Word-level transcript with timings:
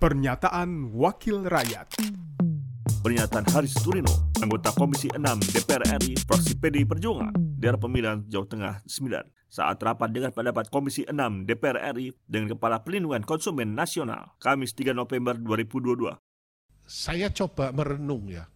Pernyataan 0.00 0.96
Wakil 0.96 1.44
Rakyat. 1.44 2.00
Pernyataan 3.04 3.44
Haris 3.52 3.76
Turino, 3.84 4.32
anggota 4.40 4.72
Komisi 4.72 5.12
6 5.12 5.20
DPR 5.52 5.84
RI, 6.00 6.16
fraksi 6.24 6.56
PDI 6.56 6.88
Perjuangan, 6.88 7.36
daerah 7.36 7.76
pemilihan 7.76 8.24
Jawa 8.24 8.48
Tengah 8.48 8.74
9, 8.88 9.52
saat 9.52 9.76
rapat 9.76 10.08
dengan 10.08 10.32
pendapat 10.32 10.72
Komisi 10.72 11.04
6 11.04 11.44
DPR 11.44 11.92
RI 11.92 12.16
dengan 12.24 12.56
Kepala 12.56 12.80
Pelindungan 12.80 13.20
Konsumen 13.28 13.76
Nasional, 13.76 14.40
Kamis 14.40 14.72
3 14.72 14.96
November 14.96 15.36
2022. 15.36 16.16
Saya 16.88 17.28
coba 17.36 17.68
merenung 17.68 18.24
ya, 18.24 18.48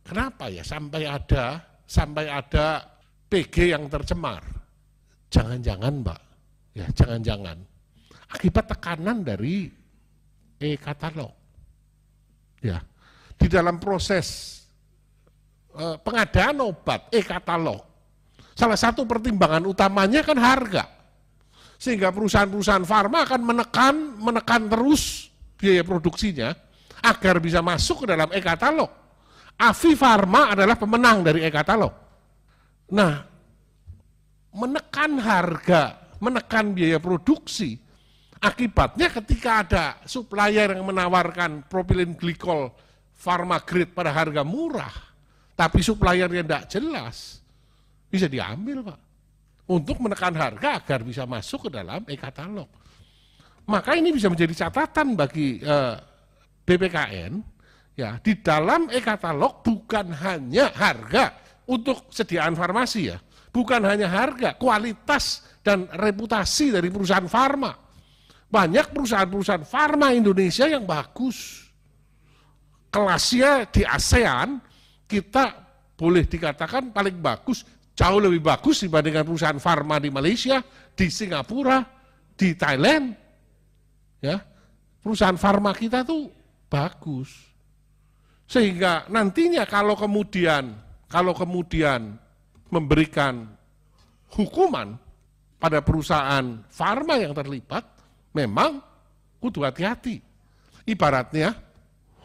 kenapa 0.00 0.48
ya 0.48 0.64
sampai 0.64 1.04
ada 1.04 1.60
sampai 1.84 2.24
ada 2.24 2.88
PG 3.28 3.76
yang 3.76 3.84
tercemar? 3.92 4.40
Jangan-jangan 5.28 5.92
Mbak, 6.00 6.20
ya 6.72 6.88
jangan-jangan. 6.96 7.60
Akibat 8.32 8.64
tekanan 8.64 9.20
dari 9.28 9.76
e-katalog. 10.58 11.32
Ya, 12.58 12.82
di 13.38 13.46
dalam 13.46 13.78
proses 13.78 14.58
eh, 15.74 15.96
pengadaan 16.02 16.58
obat 16.66 17.06
e-katalog, 17.14 17.80
salah 18.58 18.78
satu 18.78 19.06
pertimbangan 19.06 19.62
utamanya 19.66 20.26
kan 20.26 20.38
harga. 20.38 20.84
Sehingga 21.78 22.10
perusahaan-perusahaan 22.10 22.82
farma 22.82 23.22
akan 23.22 23.40
menekan 23.46 23.94
menekan 24.18 24.66
terus 24.66 25.30
biaya 25.54 25.86
produksinya 25.86 26.50
agar 27.06 27.38
bisa 27.38 27.62
masuk 27.62 28.02
ke 28.02 28.06
dalam 28.10 28.26
e-katalog. 28.34 28.90
Avi 29.58 29.98
Farma 29.98 30.54
adalah 30.54 30.78
pemenang 30.78 31.26
dari 31.26 31.42
e-katalog. 31.42 31.90
Nah, 32.94 33.26
menekan 34.54 35.18
harga, 35.18 36.14
menekan 36.22 36.74
biaya 36.74 37.02
produksi, 37.02 37.74
akibatnya 38.38 39.08
ketika 39.10 39.50
ada 39.66 39.84
supplier 40.06 40.78
yang 40.78 40.86
menawarkan 40.86 41.66
propylene 41.66 42.14
glycol 42.14 42.70
pharma 43.18 43.58
grade 43.66 43.90
pada 43.90 44.14
harga 44.14 44.46
murah, 44.46 44.94
tapi 45.58 45.82
suppliernya 45.82 46.46
tidak 46.46 46.64
jelas, 46.70 47.42
bisa 48.06 48.30
diambil 48.30 48.86
Pak. 48.86 48.98
Untuk 49.68 50.00
menekan 50.00 50.32
harga 50.32 50.80
agar 50.80 51.04
bisa 51.04 51.28
masuk 51.28 51.68
ke 51.68 51.70
dalam 51.76 52.00
e-katalog. 52.08 52.70
Maka 53.68 54.00
ini 54.00 54.16
bisa 54.16 54.32
menjadi 54.32 54.64
catatan 54.64 55.12
bagi 55.12 55.60
eh, 55.60 55.96
BPKN, 56.64 57.32
ya 57.92 58.16
di 58.16 58.40
dalam 58.40 58.88
e-katalog 58.88 59.60
bukan 59.60 60.08
hanya 60.24 60.72
harga 60.72 61.36
untuk 61.68 62.08
sediaan 62.08 62.56
farmasi 62.56 63.12
ya, 63.12 63.20
bukan 63.52 63.84
hanya 63.84 64.08
harga, 64.08 64.56
kualitas 64.56 65.44
dan 65.60 65.84
reputasi 65.90 66.72
dari 66.72 66.88
perusahaan 66.88 67.28
farma. 67.28 67.87
Banyak 68.48 68.96
perusahaan-perusahaan 68.96 69.68
farma 69.68 70.16
Indonesia 70.16 70.64
yang 70.64 70.88
bagus. 70.88 71.68
Kelasnya 72.88 73.68
di 73.68 73.84
ASEAN 73.84 74.56
kita 75.04 75.52
boleh 75.98 76.24
dikatakan 76.24 76.88
paling 76.88 77.20
bagus, 77.20 77.66
jauh 77.92 78.16
lebih 78.16 78.40
bagus 78.40 78.80
dibandingkan 78.86 79.28
perusahaan 79.28 79.60
farma 79.60 80.00
di 80.00 80.08
Malaysia, 80.08 80.64
di 80.96 81.12
Singapura, 81.12 81.84
di 82.32 82.56
Thailand. 82.56 83.12
Ya, 84.24 84.40
perusahaan 85.04 85.36
farma 85.36 85.76
kita 85.76 86.06
tuh 86.06 86.32
bagus. 86.72 87.28
Sehingga 88.48 89.04
nantinya 89.12 89.68
kalau 89.68 89.92
kemudian 89.92 90.72
kalau 91.08 91.36
kemudian 91.36 92.16
memberikan 92.72 93.48
hukuman 94.32 94.96
pada 95.58 95.82
perusahaan 95.82 96.62
farma 96.70 97.18
yang 97.18 97.34
terlibat, 97.34 97.84
memang 98.32 98.82
kudu 99.38 99.64
hati-hati. 99.64 100.20
Ibaratnya 100.88 101.52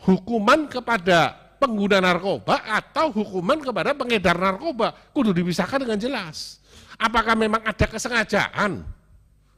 hukuman 0.08 0.68
kepada 0.72 1.36
pengguna 1.60 2.04
narkoba 2.04 2.64
atau 2.64 3.12
hukuman 3.12 3.60
kepada 3.64 3.96
pengedar 3.96 4.36
narkoba 4.36 4.92
kudu 5.16 5.32
dipisahkan 5.32 5.84
dengan 5.88 6.00
jelas. 6.00 6.60
Apakah 7.00 7.36
memang 7.36 7.64
ada 7.64 7.86
kesengajaan 7.88 8.84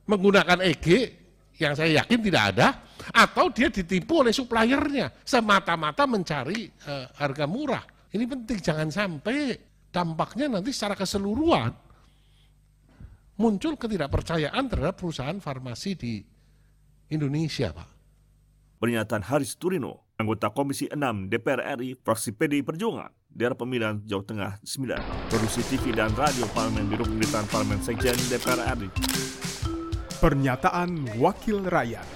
menggunakan 0.05 0.61
EG 0.61 1.17
yang 1.57 1.73
saya 1.73 2.03
yakin 2.03 2.19
tidak 2.21 2.43
ada 2.55 2.67
atau 3.13 3.49
dia 3.49 3.69
ditipu 3.69 4.21
oleh 4.25 4.33
suppliernya 4.33 5.11
semata-mata 5.25 6.05
mencari 6.05 6.69
uh, 6.87 7.05
harga 7.17 7.45
murah. 7.45 7.83
Ini 8.15 8.23
penting 8.25 8.57
jangan 8.61 8.89
sampai 8.89 9.55
dampaknya 9.91 10.47
nanti 10.59 10.71
secara 10.71 10.95
keseluruhan 10.95 11.71
muncul 13.35 13.75
ketidakpercayaan 13.75 14.63
terhadap 14.71 14.95
perusahaan 14.95 15.39
farmasi 15.43 15.91
di 15.99 16.13
Indonesia, 17.09 17.69
Pak. 17.69 17.89
Pernyataan 18.81 19.23
Haris 19.25 19.55
Turino, 19.55 20.09
anggota 20.17 20.49
Komisi 20.49 20.89
6 20.89 21.29
DPR 21.31 21.61
RI, 21.79 21.95
fraksi 22.01 22.33
PDI 22.33 22.61
Perjuangan, 22.65 23.13
daerah 23.31 23.57
pemilihan 23.57 24.01
Jawa 24.03 24.23
Tengah 24.25 24.51
9, 24.61 25.31
produksi 25.31 25.61
TV 25.69 25.95
dan 25.95 26.11
radio 26.17 26.43
Parlemen 26.51 26.89
Biro 26.89 27.07
Pemerintahan 27.07 27.47
Parlemen 27.49 27.79
Sekjen 27.81 28.17
DPR 28.29 28.61
RI. 28.77 28.89
Pernyataan 30.19 31.19
Wakil 31.21 31.61
Rakyat 31.69 32.07